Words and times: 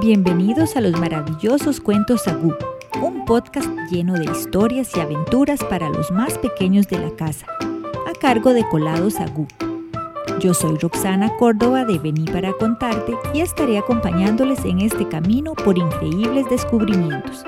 Bienvenidos 0.00 0.76
a 0.76 0.80
los 0.80 0.98
maravillosos 0.98 1.78
cuentos 1.78 2.26
Agú, 2.26 2.54
un 3.02 3.26
podcast 3.26 3.68
lleno 3.90 4.14
de 4.14 4.24
historias 4.24 4.96
y 4.96 5.00
aventuras 5.00 5.62
para 5.62 5.90
los 5.90 6.10
más 6.10 6.38
pequeños 6.38 6.88
de 6.88 6.98
la 6.98 7.10
casa, 7.16 7.44
a 8.08 8.18
cargo 8.18 8.54
de 8.54 8.66
Colados 8.66 9.16
Agú. 9.16 9.46
Yo 10.40 10.54
soy 10.54 10.78
Roxana 10.78 11.36
Córdoba 11.36 11.84
de 11.84 11.98
Vení 11.98 12.24
para 12.24 12.54
contarte 12.54 13.14
y 13.34 13.40
estaré 13.40 13.76
acompañándoles 13.76 14.64
en 14.64 14.80
este 14.80 15.06
camino 15.06 15.52
por 15.52 15.76
increíbles 15.76 16.48
descubrimientos. 16.48 17.44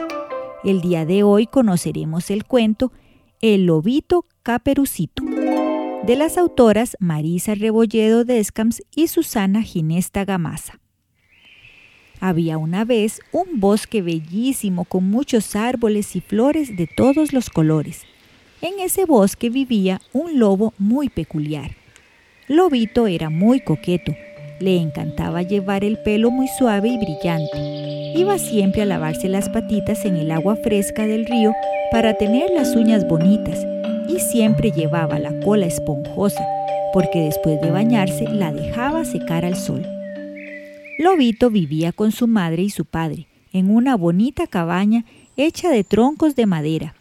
El 0.62 0.82
día 0.82 1.07
de 1.07 1.23
hoy 1.23 1.46
conoceremos 1.46 2.30
el 2.30 2.45
cuento 2.45 2.93
El 3.41 3.64
lobito 3.64 4.27
caperucito 4.43 5.25
de 5.25 6.16
las 6.16 6.37
autoras 6.37 6.98
Marisa 7.00 7.55
Rebolledo 7.55 8.27
Descams 8.27 8.82
y 8.95 9.07
Susana 9.07 9.62
Ginesta 9.62 10.27
Gamasa. 10.27 10.82
Había 12.25 12.57
una 12.57 12.84
vez 12.84 13.20
un 13.32 13.59
bosque 13.59 14.00
bellísimo 14.00 14.85
con 14.85 15.11
muchos 15.11 15.57
árboles 15.57 16.14
y 16.14 16.21
flores 16.21 16.76
de 16.76 16.86
todos 16.86 17.32
los 17.32 17.50
colores. 17.50 18.03
En 18.61 18.79
ese 18.79 19.07
bosque 19.07 19.50
vivía 19.50 20.00
un 20.12 20.39
lobo 20.39 20.72
muy 20.79 21.08
peculiar. 21.08 21.72
Lobito 22.46 23.08
era 23.08 23.29
muy 23.29 23.58
coqueto, 23.58 24.14
le 24.61 24.76
encantaba 24.76 25.43
llevar 25.43 25.82
el 25.82 25.98
pelo 25.98 26.31
muy 26.31 26.46
suave 26.46 26.90
y 26.90 26.96
brillante. 26.96 28.14
Iba 28.17 28.39
siempre 28.39 28.82
a 28.82 28.86
lavarse 28.86 29.29
las 29.29 29.48
patitas 29.48 30.04
en 30.04 30.14
el 30.14 30.31
agua 30.31 30.54
fresca 30.54 31.09
del 31.09 31.26
río 31.26 31.53
para 31.90 32.14
tener 32.19 32.50
las 32.50 32.77
uñas 32.77 33.05
bonitas 33.09 33.67
y 34.09 34.20
siempre 34.20 34.70
llevaba 34.70 35.19
la 35.19 35.41
cola 35.41 35.67
esponjosa 35.67 36.47
porque 36.92 37.19
después 37.19 37.61
de 37.61 37.73
bañarse 37.73 38.28
la 38.28 38.53
dejaba 38.53 39.05
secar 39.05 39.45
al 39.45 39.56
sol. 39.56 39.84
Lobito 40.98 41.51
vivía 41.51 41.92
con 41.92 42.12
su 42.12 42.27
madre 42.27 42.62
y 42.62 42.70
su 42.70 42.84
padre 42.84 43.27
en 43.53 43.70
una 43.70 43.97
bonita 43.97 44.47
cabaña 44.47 45.05
hecha 45.37 45.70
de 45.70 45.84
troncos 45.84 46.37
de 46.37 46.47
madera. 46.47 46.95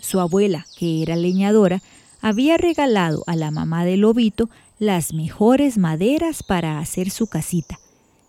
Su 0.00 0.20
abuela, 0.20 0.66
que 0.78 1.02
era 1.02 1.16
leñadora, 1.16 1.82
había 2.20 2.56
regalado 2.56 3.24
a 3.26 3.36
la 3.36 3.50
mamá 3.50 3.84
de 3.84 3.96
Lobito 3.96 4.48
las 4.78 5.12
mejores 5.12 5.78
maderas 5.78 6.42
para 6.42 6.78
hacer 6.78 7.10
su 7.10 7.28
casita, 7.28 7.78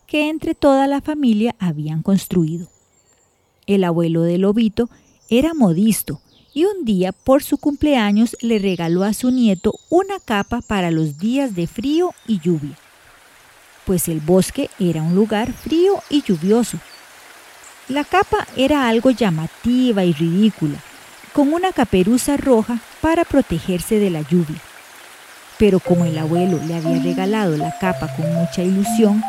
que 0.08 0.30
entre 0.30 0.56
toda 0.56 0.88
la 0.88 1.02
familia 1.02 1.56
habían 1.60 2.04
construido. 2.04 2.68
El 3.66 3.84
abuelo 3.84 4.22
de 4.22 4.38
Lobito 4.38 4.90
era 5.30 5.54
modisto 5.54 6.22
y 6.54 6.66
un 6.66 6.86
día 6.86 7.12
por 7.12 7.42
su 7.44 7.58
cumpleaños 7.58 8.38
le 8.42 8.60
regaló 8.60 9.04
a 9.04 9.14
su 9.14 9.32
nieto 9.32 9.74
una 9.90 10.20
capa 10.20 10.62
para 10.62 10.92
los 10.92 11.18
días 11.18 11.56
de 11.56 11.66
frío 11.66 12.14
y 12.28 12.40
lluvia, 12.40 12.78
pues 13.86 14.08
el 14.08 14.20
bosque 14.20 14.70
era 14.80 15.02
un 15.02 15.16
lugar 15.16 15.52
frío 15.54 16.02
y 16.10 16.22
lluvioso. 16.22 16.78
La 17.90 18.04
capa 18.04 18.48
era 18.56 18.88
algo 18.88 19.12
llamativa 19.12 20.06
y 20.06 20.14
ridícula, 20.14 20.78
con 21.34 21.52
una 21.54 21.74
caperuza 21.74 22.38
roja 22.38 22.80
para 23.02 23.26
protegerse 23.26 24.00
de 24.00 24.10
la 24.10 24.22
lluvia. 24.22 24.62
Pero 25.58 25.80
como 25.80 26.06
el 26.06 26.18
abuelo 26.18 26.60
le 26.66 26.76
había 26.76 27.02
regalado 27.02 27.58
la 27.58 27.78
capa 27.80 28.08
con 28.16 28.34
mucha 28.34 28.64
ilusión, 28.64 29.22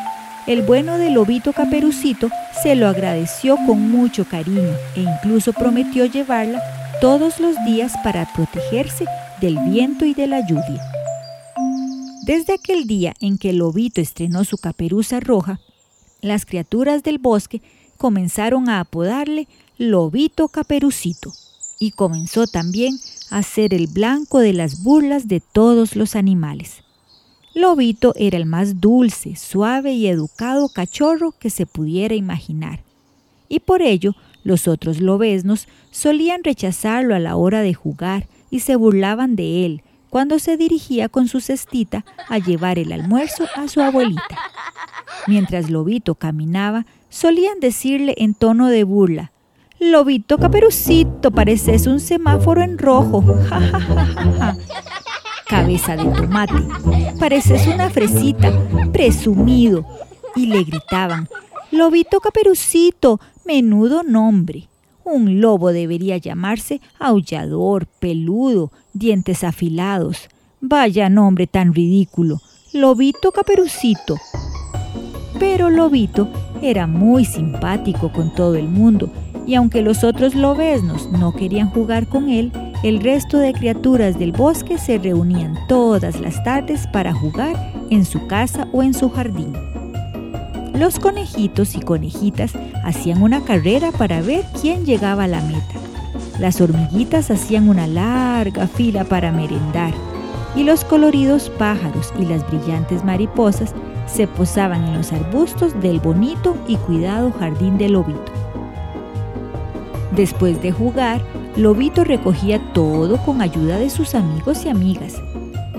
el 0.46 0.62
bueno 0.62 0.98
del 0.98 1.14
lobito 1.14 1.52
caperucito 1.52 2.30
se 2.62 2.74
lo 2.74 2.86
agradeció 2.86 3.56
con 3.66 3.90
mucho 3.90 4.26
cariño 4.26 4.74
e 4.94 5.00
incluso 5.00 5.52
prometió 5.52 6.04
llevarla 6.04 6.62
todos 7.00 7.40
los 7.40 7.56
días 7.64 7.94
para 8.04 8.30
protegerse 8.34 9.06
del 9.40 9.58
viento 9.58 10.04
y 10.04 10.14
de 10.14 10.26
la 10.26 10.46
lluvia. 10.46 10.93
Desde 12.26 12.54
aquel 12.54 12.86
día 12.86 13.12
en 13.20 13.36
que 13.36 13.50
el 13.50 13.58
lobito 13.58 14.00
estrenó 14.00 14.44
su 14.44 14.56
caperuza 14.56 15.20
roja, 15.20 15.60
las 16.22 16.46
criaturas 16.46 17.02
del 17.02 17.18
bosque 17.18 17.60
comenzaron 17.98 18.70
a 18.70 18.80
apodarle 18.80 19.46
Lobito 19.76 20.48
Caperucito 20.48 21.34
y 21.78 21.90
comenzó 21.90 22.46
también 22.46 22.98
a 23.28 23.42
ser 23.42 23.74
el 23.74 23.88
blanco 23.88 24.38
de 24.38 24.54
las 24.54 24.82
burlas 24.82 25.28
de 25.28 25.40
todos 25.40 25.96
los 25.96 26.16
animales. 26.16 26.82
Lobito 27.54 28.14
era 28.16 28.38
el 28.38 28.46
más 28.46 28.80
dulce, 28.80 29.36
suave 29.36 29.92
y 29.92 30.06
educado 30.06 30.70
cachorro 30.70 31.32
que 31.38 31.50
se 31.50 31.66
pudiera 31.66 32.14
imaginar, 32.14 32.80
y 33.50 33.60
por 33.60 33.82
ello 33.82 34.14
los 34.44 34.66
otros 34.66 34.98
lobesnos 34.98 35.68
solían 35.90 36.42
rechazarlo 36.42 37.14
a 37.14 37.18
la 37.18 37.36
hora 37.36 37.60
de 37.60 37.74
jugar 37.74 38.28
y 38.50 38.60
se 38.60 38.76
burlaban 38.76 39.36
de 39.36 39.66
él 39.66 39.82
cuando 40.14 40.38
se 40.38 40.56
dirigía 40.56 41.08
con 41.08 41.26
su 41.26 41.40
cestita 41.40 42.04
a 42.28 42.38
llevar 42.38 42.78
el 42.78 42.92
almuerzo 42.92 43.46
a 43.56 43.66
su 43.66 43.80
abuelita. 43.80 44.38
Mientras 45.26 45.70
Lobito 45.70 46.14
caminaba, 46.14 46.86
solían 47.08 47.58
decirle 47.58 48.14
en 48.18 48.34
tono 48.34 48.68
de 48.68 48.84
burla, 48.84 49.32
Lobito 49.80 50.38
caperucito, 50.38 51.32
pareces 51.32 51.88
un 51.88 51.98
semáforo 51.98 52.62
en 52.62 52.78
rojo. 52.78 53.24
Cabeza 55.48 55.96
de 55.96 56.04
tomate, 56.04 56.64
pareces 57.18 57.66
una 57.66 57.90
fresita, 57.90 58.52
presumido. 58.92 59.84
Y 60.36 60.46
le 60.46 60.62
gritaban, 60.62 61.28
Lobito 61.72 62.20
caperucito, 62.20 63.18
Menudo 63.44 64.04
nombre. 64.04 64.68
Un 65.04 65.40
lobo 65.40 65.72
debería 65.72 66.16
llamarse 66.16 66.80
aullador, 66.98 67.86
peludo, 67.86 68.72
dientes 68.94 69.44
afilados. 69.44 70.28
Vaya 70.60 71.08
nombre 71.10 71.46
tan 71.46 71.74
ridículo. 71.74 72.40
Lobito 72.72 73.30
Caperucito. 73.30 74.16
Pero 75.38 75.68
Lobito 75.68 76.28
era 76.62 76.86
muy 76.86 77.24
simpático 77.24 78.10
con 78.12 78.34
todo 78.34 78.54
el 78.54 78.68
mundo 78.68 79.10
y 79.46 79.56
aunque 79.56 79.82
los 79.82 80.04
otros 80.04 80.34
lobesnos 80.34 81.10
no 81.12 81.34
querían 81.34 81.68
jugar 81.68 82.08
con 82.08 82.30
él, 82.30 82.50
el 82.82 83.00
resto 83.00 83.38
de 83.38 83.52
criaturas 83.52 84.18
del 84.18 84.32
bosque 84.32 84.78
se 84.78 84.98
reunían 84.98 85.58
todas 85.68 86.20
las 86.20 86.42
tardes 86.44 86.86
para 86.88 87.12
jugar 87.12 87.72
en 87.90 88.04
su 88.04 88.26
casa 88.26 88.68
o 88.72 88.82
en 88.82 88.94
su 88.94 89.10
jardín. 89.10 89.52
Los 90.74 90.98
conejitos 90.98 91.76
y 91.76 91.80
conejitas 91.80 92.54
hacían 92.82 93.22
una 93.22 93.44
carrera 93.44 93.92
para 93.92 94.20
ver 94.20 94.44
quién 94.60 94.84
llegaba 94.84 95.24
a 95.24 95.28
la 95.28 95.40
meta. 95.40 95.74
Las 96.40 96.60
hormiguitas 96.60 97.30
hacían 97.30 97.68
una 97.68 97.86
larga 97.86 98.66
fila 98.66 99.04
para 99.04 99.30
merendar 99.30 99.94
y 100.56 100.64
los 100.64 100.84
coloridos 100.84 101.48
pájaros 101.58 102.12
y 102.18 102.24
las 102.24 102.44
brillantes 102.48 103.04
mariposas 103.04 103.72
se 104.06 104.26
posaban 104.26 104.82
en 104.82 104.96
los 104.96 105.12
arbustos 105.12 105.80
del 105.80 106.00
bonito 106.00 106.56
y 106.66 106.76
cuidado 106.76 107.30
jardín 107.38 107.78
de 107.78 107.90
Lobito. 107.90 108.32
Después 110.10 110.60
de 110.60 110.72
jugar, 110.72 111.22
Lobito 111.54 112.02
recogía 112.02 112.60
todo 112.72 113.18
con 113.18 113.42
ayuda 113.42 113.78
de 113.78 113.90
sus 113.90 114.16
amigos 114.16 114.64
y 114.64 114.70
amigas. 114.70 115.22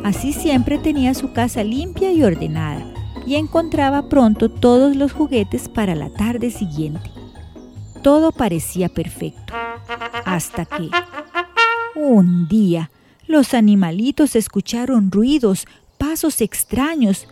Así 0.06 0.32
siempre 0.32 0.78
tenía 0.78 1.14
su 1.14 1.34
casa 1.34 1.66
limpia 1.66 2.14
y 2.14 2.24
ordenada 2.24 2.95
y 3.26 3.36
encontraba 3.36 4.10
pronto 4.10 4.50
todos 4.50 4.96
los 4.96 5.14
juguetes 5.14 5.70
para 5.70 5.96
la 5.96 6.10
tarde 6.10 6.52
siguiente. 6.52 7.12
Todo 8.04 8.32
parecía 8.32 8.90
perfecto, 8.90 9.54
hasta 10.26 10.66
que 10.66 10.90
un 11.96 12.48
día 12.48 12.92
los 13.28 13.54
animalitos 13.54 14.36
escucharon 14.36 15.12
ruidos, 15.12 15.66
pasos 15.98 16.42
extraños. 16.42 17.28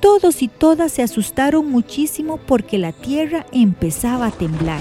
Todos 0.00 0.42
y 0.42 0.48
todas 0.48 0.92
se 0.92 1.02
asustaron 1.02 1.70
muchísimo 1.70 2.36
porque 2.36 2.78
la 2.78 2.92
tierra 2.92 3.46
empezaba 3.50 4.26
a 4.26 4.30
temblar. 4.30 4.80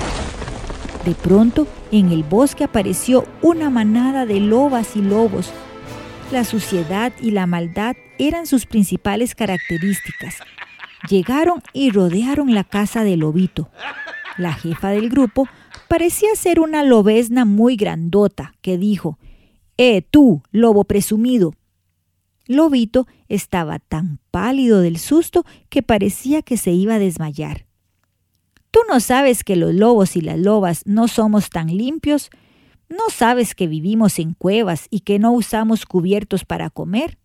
De 1.05 1.15
pronto, 1.15 1.67
en 1.91 2.11
el 2.11 2.23
bosque 2.23 2.63
apareció 2.63 3.25
una 3.41 3.69
manada 3.69 4.25
de 4.25 4.39
lobas 4.39 4.95
y 4.95 5.01
lobos. 5.01 5.49
La 6.31 6.43
suciedad 6.43 7.13
y 7.21 7.31
la 7.31 7.47
maldad 7.47 7.95
eran 8.17 8.47
sus 8.47 8.65
principales 8.65 9.35
características. 9.35 10.37
Llegaron 11.09 11.61
y 11.73 11.91
rodearon 11.91 12.53
la 12.53 12.63
casa 12.63 13.03
de 13.03 13.17
Lobito. 13.17 13.69
La 14.37 14.53
jefa 14.53 14.89
del 14.89 15.09
grupo 15.09 15.47
parecía 15.87 16.35
ser 16.35 16.59
una 16.59 16.83
lobesna 16.83 17.45
muy 17.45 17.75
grandota 17.75 18.53
que 18.61 18.77
dijo, 18.77 19.17
¡Eh, 19.77 20.01
tú, 20.01 20.41
lobo 20.51 20.83
presumido! 20.85 21.53
Lobito 22.47 23.07
estaba 23.27 23.79
tan 23.79 24.19
pálido 24.31 24.81
del 24.81 24.99
susto 24.99 25.45
que 25.69 25.81
parecía 25.83 26.41
que 26.41 26.57
se 26.57 26.71
iba 26.71 26.95
a 26.95 26.99
desmayar. 26.99 27.65
¿Tú 28.71 28.79
no 28.89 28.99
sabes 28.99 29.43
que 29.43 29.55
los 29.55 29.73
lobos 29.73 30.15
y 30.15 30.21
las 30.21 30.37
lobas 30.37 30.85
no 30.85 31.07
somos 31.07 31.49
tan 31.49 31.67
limpios? 31.67 32.29
¿No 32.89 33.09
sabes 33.09 33.55
que 33.55 33.67
vivimos 33.67 34.19
en 34.19 34.33
cuevas 34.33 34.87
y 34.89 34.99
que 34.99 35.17
no 35.17 35.31
usamos 35.31 35.85
cubiertos 35.85 36.45
para 36.45 36.69
comer? 36.69 37.17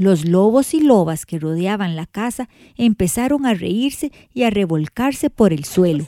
Los 0.00 0.24
lobos 0.24 0.72
y 0.72 0.80
lobas 0.80 1.26
que 1.26 1.38
rodeaban 1.38 1.94
la 1.94 2.06
casa 2.06 2.48
empezaron 2.78 3.44
a 3.44 3.52
reírse 3.52 4.10
y 4.32 4.44
a 4.44 4.50
revolcarse 4.50 5.28
por 5.28 5.52
el 5.52 5.66
suelo. 5.66 6.06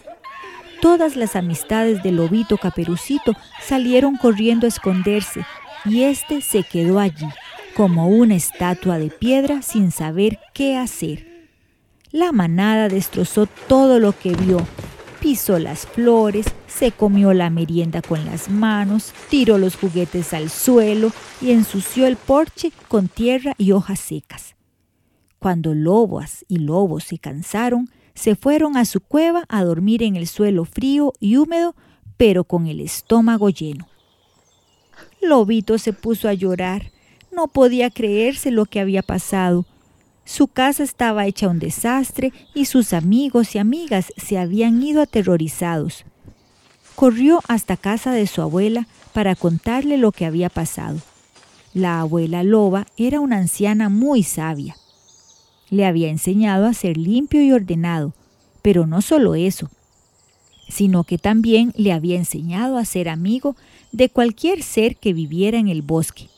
Todas 0.81 1.15
las 1.15 1.37
amistades 1.37 2.03
del 2.03 2.17
lobito 2.17 2.57
caperucito 2.57 3.35
salieron 3.61 4.17
corriendo 4.17 4.65
a 4.65 4.69
esconderse 4.69 5.45
y 5.85 6.05
éste 6.05 6.41
se 6.41 6.63
quedó 6.63 7.01
allí, 7.01 7.29
como 7.77 8.09
una 8.09 8.35
estatua 8.35 8.99
de 8.99 9.11
piedra 9.11 9.61
sin 9.61 9.91
saber 9.91 10.39
qué 10.55 10.79
hacer. 10.79 11.27
La 12.13 12.33
manada 12.33 12.89
destrozó 12.89 13.47
todo 13.69 13.99
lo 13.99 14.19
que 14.19 14.33
vio. 14.33 14.67
Pisó 15.23 15.61
las 15.61 15.87
flores, 15.87 16.47
se 16.67 16.91
comió 16.91 17.33
la 17.33 17.49
merienda 17.49 18.03
con 18.03 18.25
las 18.25 18.51
manos, 18.51 19.13
tiró 19.31 19.57
los 19.57 19.77
juguetes 19.77 20.35
al 20.35 20.51
suelo 20.51 21.13
y 21.41 21.53
ensució 21.53 22.09
el 22.09 22.17
porche 22.17 22.73
con 22.89 23.07
tierra 23.07 23.55
y 23.57 23.71
hojas 23.71 24.01
secas. 24.01 24.57
Cuando 25.39 25.75
lobas 25.75 26.45
y 26.49 26.59
lobos 26.59 27.05
se 27.05 27.19
cansaron, 27.19 27.89
se 28.17 28.35
fueron 28.35 28.77
a 28.77 28.85
su 28.85 29.01
cueva 29.01 29.45
a 29.49 29.63
dormir 29.63 30.03
en 30.03 30.17
el 30.17 30.27
suelo 30.27 30.65
frío 30.65 31.13
y 31.21 31.37
húmedo, 31.37 31.77
pero 32.17 32.43
con 32.43 32.67
el 32.67 32.81
estómago 32.81 33.49
lleno. 33.49 33.87
Lobito 35.21 35.79
se 35.79 35.93
puso 35.93 36.29
a 36.29 36.35
llorar. 36.35 36.91
No 37.31 37.47
podía 37.47 37.91
creerse 37.91 38.51
lo 38.51 38.67
que 38.67 38.81
había 38.81 39.03
pasado. 39.05 39.67
Su 40.25 40.47
casa 40.47 40.83
estaba 40.83 41.27
hecha 41.27 41.49
un 41.49 41.59
desastre 41.59 42.33
y 42.55 42.67
sus 42.67 42.93
amigos 42.93 43.55
y 43.55 43.59
amigas 43.59 44.13
se 44.17 44.39
habían 44.39 44.83
ido 44.83 45.03
aterrorizados. 45.03 46.05
Corrió 46.95 47.41
hasta 47.49 47.77
casa 47.77 48.13
de 48.13 48.27
su 48.27 48.43
abuela 48.43 48.87
para 49.13 49.35
contarle 49.35 49.99
lo 49.99 50.13
que 50.13 50.27
había 50.27 50.49
pasado. 50.49 50.99
La 51.75 52.01
abuela 52.01 52.43
loba 52.43 52.87
era 52.97 53.21
una 53.21 53.39
anciana 53.39 53.89
muy 53.89 54.23
sabia. 54.23 54.77
Le 55.71 55.87
había 55.87 56.11
enseñado 56.11 56.67
a 56.67 56.75
ser 56.75 56.97
limpio 56.97 57.43
y 57.43 57.53
ordenado, 57.53 58.13
pero 58.61 58.87
no 58.87 59.01
solo 59.03 59.35
eso, 59.35 59.71
sino 60.69 61.05
que 61.05 61.19
también 61.19 61.73
le 61.77 61.93
había 61.93 62.17
enseñado 62.17 62.77
a 62.77 62.85
ser 62.85 63.09
amigo 63.09 63.57
de 63.91 64.09
cualquier 64.09 64.63
ser 64.63 64.97
que 64.97 65.13
viviera 65.13 65.59
en 65.59 65.69
el 65.69 65.83
bosque. 65.83 66.29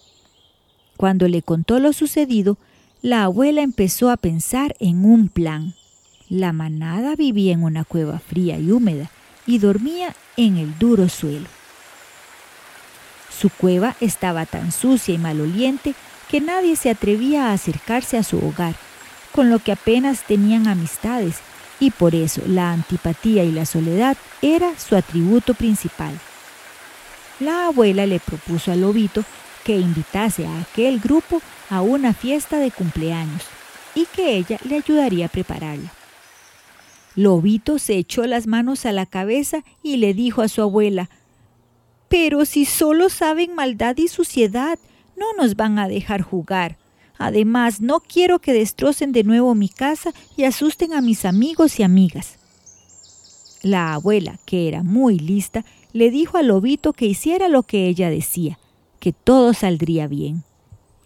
Cuando 0.97 1.29
le 1.29 1.43
contó 1.43 1.81
lo 1.81 1.93
sucedido, 1.93 2.57
la 3.05 3.25
abuela 3.25 3.61
empezó 3.61 4.09
a 4.09 4.17
pensar 4.17 4.77
en 4.81 5.05
un 5.05 5.29
plan. 5.29 5.75
La 6.31 6.55
manada 6.55 7.17
vivía 7.17 7.53
en 7.53 7.63
una 7.63 7.85
cueva 7.85 8.19
fría 8.19 8.59
y 8.59 8.71
húmeda 8.71 9.11
y 9.47 9.59
dormía 9.59 10.17
en 10.39 10.57
el 10.57 10.79
duro 10.79 11.11
suelo. 11.11 11.47
Su 13.29 13.51
cueva 13.51 13.95
estaba 14.01 14.47
tan 14.47 14.73
sucia 14.73 15.15
y 15.15 15.19
maloliente 15.19 15.95
que 16.31 16.41
nadie 16.41 16.77
se 16.77 16.89
atrevía 16.89 17.51
a 17.51 17.53
acercarse 17.53 18.17
a 18.17 18.23
su 18.23 18.39
hogar, 18.39 18.75
con 19.33 19.51
lo 19.51 19.59
que 19.59 19.73
apenas 19.73 20.23
tenían 20.27 20.67
amistades, 20.67 21.41
y 21.81 21.91
por 21.91 22.15
eso 22.15 22.41
la 22.47 22.73
antipatía 22.73 23.45
y 23.45 23.53
la 23.53 23.67
soledad 23.67 24.17
era 24.41 24.79
su 24.79 24.97
atributo 24.97 25.53
principal. 25.53 26.19
La 27.39 27.67
abuela 27.67 28.07
le 28.07 28.19
propuso 28.19 28.73
al 28.73 28.81
lobito 28.81 29.25
que 29.63 29.77
invitase 29.77 30.47
a 30.47 30.61
aquel 30.61 31.01
grupo 31.01 31.43
a 31.75 31.83
una 31.83 32.15
fiesta 32.15 32.59
de 32.59 32.71
cumpleaños 32.71 33.43
y 33.97 34.07
que 34.07 34.37
ella 34.37 34.59
le 34.65 34.77
ayudaría 34.77 35.27
a 35.27 35.29
prepararla. 35.29 35.93
Lobito 37.17 37.79
se 37.79 37.97
echó 37.97 38.25
las 38.27 38.47
manos 38.47 38.87
a 38.87 38.93
la 38.93 39.07
cabeza 39.07 39.65
y 39.83 39.97
le 39.97 40.15
dijo 40.15 40.43
a 40.43 40.49
su 40.49 40.63
abuela, 40.63 41.11
Pero 42.09 42.45
si 42.45 42.65
solo 42.65 43.09
saben 43.09 43.57
maldad 43.57 43.97
y 43.97 44.07
suciedad, 44.07 44.79
no 45.17 45.27
nos 45.37 45.57
van 45.57 45.81
a 45.81 45.89
dejar 45.89 46.23
jugar. 46.23 46.77
Además, 47.19 47.81
no 47.81 48.01
quiero 48.01 48.39
que 48.41 48.53
destrocen 48.53 49.11
de 49.11 49.25
nuevo 49.25 49.55
mi 49.57 49.69
casa 49.69 50.13
y 50.37 50.45
asusten 50.45 50.93
a 50.93 51.01
mis 51.01 51.25
amigos 51.25 51.81
y 51.81 51.83
amigas. 51.83 52.39
La 53.63 53.95
abuela, 53.95 54.39
que 54.47 54.69
era 54.69 54.85
muy 54.85 55.19
lista, 55.19 55.65
le 55.93 56.11
dijo 56.11 56.39
al 56.39 56.49
lobito 56.49 56.93
que 56.93 57.07
hiciera 57.07 57.49
lo 57.49 57.65
que 57.65 57.89
ella 57.89 58.11
decía, 58.11 58.61
que 59.01 59.13
todo 59.13 59.55
saldría 59.55 60.07
bien. 60.07 60.45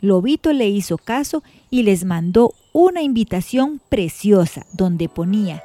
Lobito 0.01 0.53
le 0.53 0.69
hizo 0.69 0.97
caso 0.97 1.43
y 1.71 1.83
les 1.83 2.05
mandó 2.05 2.55
una 2.73 3.03
invitación 3.03 3.81
preciosa 3.89 4.65
donde 4.73 5.09
ponía 5.09 5.63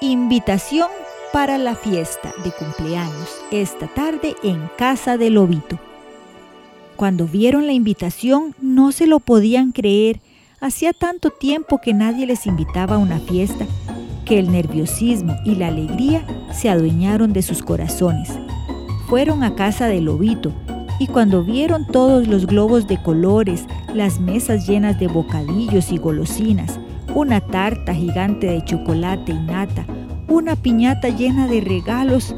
Invitación 0.00 0.88
para 1.32 1.56
la 1.56 1.76
fiesta 1.76 2.34
de 2.44 2.50
cumpleaños 2.50 3.28
esta 3.50 3.86
tarde 3.86 4.36
en 4.42 4.68
casa 4.76 5.16
de 5.16 5.30
Lobito. 5.30 5.78
Cuando 6.96 7.26
vieron 7.26 7.66
la 7.66 7.72
invitación 7.72 8.54
no 8.60 8.92
se 8.92 9.06
lo 9.06 9.20
podían 9.20 9.72
creer. 9.72 10.20
Hacía 10.60 10.92
tanto 10.92 11.30
tiempo 11.30 11.80
que 11.80 11.94
nadie 11.94 12.26
les 12.26 12.46
invitaba 12.46 12.96
a 12.96 12.98
una 12.98 13.20
fiesta 13.20 13.66
que 14.24 14.38
el 14.38 14.50
nerviosismo 14.50 15.36
y 15.44 15.54
la 15.54 15.68
alegría 15.68 16.26
se 16.52 16.68
adueñaron 16.68 17.32
de 17.32 17.42
sus 17.42 17.62
corazones. 17.62 18.30
Fueron 19.08 19.42
a 19.42 19.54
casa 19.54 19.86
de 19.86 20.00
Lobito 20.00 20.52
y 20.98 21.08
cuando 21.08 21.42
vieron 21.42 21.86
todos 21.86 22.28
los 22.28 22.46
globos 22.46 22.86
de 22.86 23.02
colores, 23.02 23.66
las 23.92 24.20
mesas 24.20 24.66
llenas 24.66 24.98
de 24.98 25.08
bocadillos 25.08 25.90
y 25.90 25.98
golosinas, 25.98 26.78
una 27.14 27.40
tarta 27.40 27.94
gigante 27.94 28.46
de 28.46 28.64
chocolate 28.64 29.32
y 29.32 29.38
nata, 29.38 29.84
una 30.28 30.56
piñata 30.56 31.08
llena 31.08 31.46
de 31.48 31.60
regalos, 31.60 32.34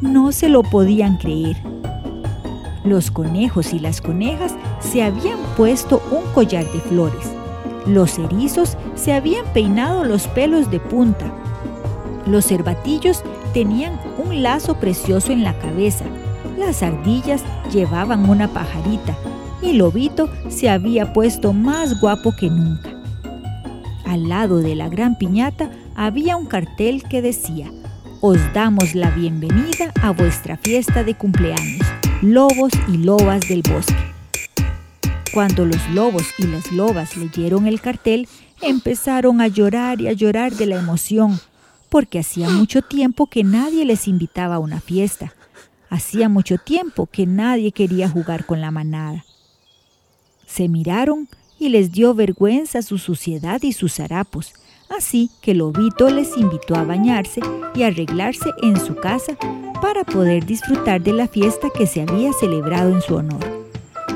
no 0.00 0.32
se 0.32 0.48
lo 0.48 0.62
podían 0.62 1.16
creer. 1.18 1.56
Los 2.84 3.10
conejos 3.10 3.74
y 3.74 3.78
las 3.78 4.00
conejas 4.00 4.54
se 4.80 5.02
habían 5.02 5.38
puesto 5.56 6.02
un 6.10 6.32
collar 6.32 6.64
de 6.72 6.80
flores. 6.80 7.30
Los 7.86 8.18
erizos 8.18 8.76
se 8.94 9.12
habían 9.12 9.44
peinado 9.52 10.04
los 10.04 10.26
pelos 10.28 10.70
de 10.70 10.80
punta. 10.80 11.26
Los 12.26 12.46
cervatillos 12.46 13.22
tenían 13.52 14.00
un 14.24 14.42
lazo 14.42 14.74
precioso 14.74 15.32
en 15.32 15.44
la 15.44 15.58
cabeza 15.58 16.04
las 16.60 16.82
ardillas 16.82 17.42
llevaban 17.72 18.28
una 18.28 18.46
pajarita 18.46 19.16
y 19.62 19.72
Lobito 19.72 20.30
se 20.48 20.68
había 20.68 21.12
puesto 21.12 21.52
más 21.52 22.00
guapo 22.00 22.32
que 22.36 22.48
nunca. 22.48 22.90
Al 24.04 24.28
lado 24.28 24.58
de 24.58 24.74
la 24.74 24.88
gran 24.88 25.16
piñata 25.16 25.70
había 25.96 26.36
un 26.36 26.46
cartel 26.46 27.02
que 27.02 27.22
decía, 27.22 27.70
Os 28.20 28.38
damos 28.52 28.94
la 28.94 29.10
bienvenida 29.10 29.92
a 30.02 30.10
vuestra 30.10 30.58
fiesta 30.58 31.02
de 31.02 31.14
cumpleaños, 31.14 31.86
lobos 32.22 32.72
y 32.88 32.98
lobas 32.98 33.40
del 33.48 33.62
bosque. 33.62 33.94
Cuando 35.32 35.64
los 35.64 35.88
lobos 35.90 36.24
y 36.38 36.46
las 36.46 36.70
lobas 36.72 37.16
leyeron 37.16 37.66
el 37.66 37.80
cartel, 37.80 38.28
empezaron 38.60 39.40
a 39.40 39.48
llorar 39.48 40.00
y 40.00 40.08
a 40.08 40.12
llorar 40.12 40.52
de 40.52 40.66
la 40.66 40.76
emoción, 40.76 41.40
porque 41.88 42.18
hacía 42.18 42.50
mucho 42.50 42.82
tiempo 42.82 43.26
que 43.26 43.44
nadie 43.44 43.84
les 43.84 44.08
invitaba 44.08 44.56
a 44.56 44.58
una 44.58 44.80
fiesta. 44.80 45.32
Hacía 45.90 46.28
mucho 46.28 46.56
tiempo 46.56 47.06
que 47.06 47.26
nadie 47.26 47.72
quería 47.72 48.08
jugar 48.08 48.46
con 48.46 48.60
la 48.60 48.70
manada. 48.70 49.24
Se 50.46 50.68
miraron 50.68 51.28
y 51.58 51.68
les 51.68 51.90
dio 51.90 52.14
vergüenza 52.14 52.80
su 52.82 52.96
suciedad 52.96 53.60
y 53.62 53.72
sus 53.72 53.98
harapos, 53.98 54.54
así 54.88 55.30
que 55.42 55.52
Lobito 55.52 56.08
les 56.08 56.36
invitó 56.36 56.76
a 56.76 56.84
bañarse 56.84 57.40
y 57.74 57.82
arreglarse 57.82 58.50
en 58.62 58.78
su 58.78 58.94
casa 58.94 59.36
para 59.82 60.04
poder 60.04 60.46
disfrutar 60.46 61.02
de 61.02 61.12
la 61.12 61.26
fiesta 61.26 61.68
que 61.76 61.88
se 61.88 62.02
había 62.02 62.32
celebrado 62.32 62.94
en 62.94 63.02
su 63.02 63.16
honor. 63.16 63.44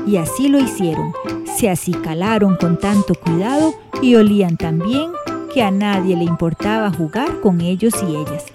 Y 0.07 0.15
así 0.15 0.47
lo 0.47 0.59
hicieron, 0.59 1.13
se 1.57 1.69
acicalaron 1.69 2.55
con 2.55 2.79
tanto 2.79 3.15
cuidado 3.15 3.73
y 4.01 4.15
olían 4.15 4.55
tan 4.55 4.79
bien 4.79 5.11
que 5.53 5.61
a 5.61 5.71
nadie 5.71 6.15
le 6.15 6.23
importaba 6.23 6.89
jugar 6.89 7.41
con 7.41 7.59
ellos 7.59 7.93
y 8.01 8.15
ellas. 8.15 8.54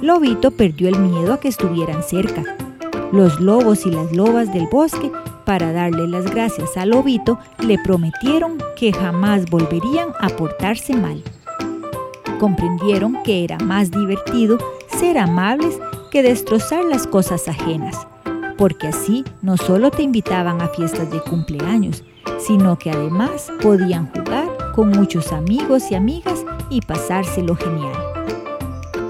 Lobito 0.00 0.52
perdió 0.52 0.88
el 0.88 0.98
miedo 0.98 1.32
a 1.32 1.40
que 1.40 1.48
estuvieran 1.48 2.04
cerca. 2.04 2.44
Los 3.10 3.40
lobos 3.40 3.84
y 3.84 3.90
las 3.90 4.12
lobas 4.12 4.52
del 4.52 4.68
bosque, 4.68 5.10
para 5.44 5.72
darle 5.72 6.06
las 6.06 6.24
gracias 6.26 6.76
a 6.76 6.86
Lobito, 6.86 7.38
le 7.66 7.78
prometieron 7.78 8.58
que 8.76 8.92
jamás 8.92 9.46
volverían 9.46 10.10
a 10.20 10.28
portarse 10.28 10.94
mal. 10.94 11.20
Comprendieron 12.38 13.22
que 13.24 13.42
era 13.42 13.58
más 13.58 13.90
divertido 13.90 14.58
ser 14.98 15.18
amables 15.18 15.80
que 16.12 16.22
destrozar 16.22 16.84
las 16.84 17.08
cosas 17.08 17.48
ajenas, 17.48 18.06
porque 18.56 18.86
así 18.88 19.24
no 19.42 19.56
solo 19.56 19.90
te 19.90 20.04
invitaban 20.04 20.60
a 20.60 20.68
fiestas 20.68 21.10
de 21.10 21.20
cumpleaños, 21.20 22.04
sino 22.38 22.78
que 22.78 22.92
además 22.92 23.50
podían 23.60 24.06
jugar 24.12 24.46
con 24.76 24.90
muchos 24.90 25.32
amigos 25.32 25.90
y 25.90 25.96
amigas 25.96 26.44
y 26.70 26.82
pasárselo 26.82 27.56
genial 27.56 27.97